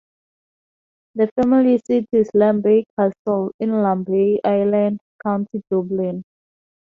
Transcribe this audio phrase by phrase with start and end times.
[1.13, 6.23] The family seat is Lambay Castle, in Lambay Island, County Dublin.